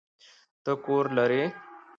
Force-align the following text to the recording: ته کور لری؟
ته 0.63 0.71
کور 0.83 1.03
لری؟ 1.17 1.41